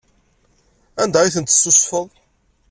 Anda 1.01 1.19
ay 1.21 1.33
tent-tessusfeḍ? 1.35 2.07